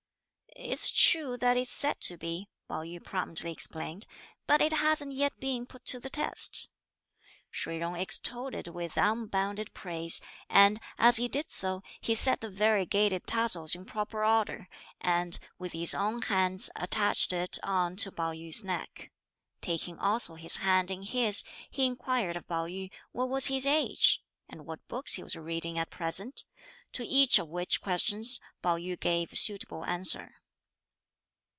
[0.63, 4.05] "It's true that it's said to be," Pao yü promptly explained,
[4.45, 6.69] "but it hasn't yet been put to the test."
[7.49, 12.49] Shih Jung extolled it with unbounded praise, and, as he did so, he set the
[12.49, 14.67] variegated tassels in proper order,
[14.99, 19.11] and, with his own hands, attached it on to Pao yü's neck.
[19.61, 24.21] Taking also his hand in his, he inquired of Pao yü what was his age?
[24.47, 26.43] and what books he was reading at present,
[26.91, 30.35] to each of which questions Pao yü gave suitable answer.